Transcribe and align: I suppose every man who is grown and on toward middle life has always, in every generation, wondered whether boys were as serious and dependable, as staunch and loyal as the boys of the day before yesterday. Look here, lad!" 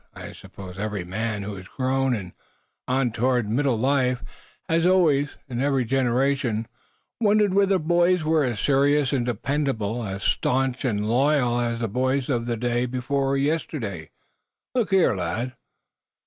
I 0.15 0.31
suppose 0.31 0.79
every 0.79 1.03
man 1.03 1.43
who 1.43 1.55
is 1.57 1.67
grown 1.67 2.15
and 2.15 2.31
on 2.87 3.11
toward 3.11 3.47
middle 3.47 3.77
life 3.77 4.23
has 4.67 4.83
always, 4.83 5.35
in 5.47 5.61
every 5.61 5.85
generation, 5.85 6.67
wondered 7.19 7.53
whether 7.53 7.77
boys 7.77 8.23
were 8.23 8.43
as 8.43 8.59
serious 8.59 9.13
and 9.13 9.27
dependable, 9.27 10.03
as 10.03 10.23
staunch 10.23 10.85
and 10.85 11.07
loyal 11.07 11.59
as 11.59 11.77
the 11.81 11.87
boys 11.87 12.29
of 12.29 12.47
the 12.47 12.57
day 12.57 12.87
before 12.87 13.37
yesterday. 13.37 14.09
Look 14.73 14.89
here, 14.89 15.15
lad!" 15.15 15.53